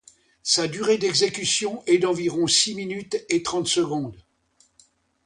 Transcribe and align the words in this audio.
Sa 0.41 0.67
durée 0.67 0.97
d'exécution 0.97 1.83
est 1.85 1.99
d'environ 1.99 2.47
six 2.47 2.73
minutes 2.73 3.23
et 3.29 3.43
trente 3.43 3.67
secondes. 3.67 4.17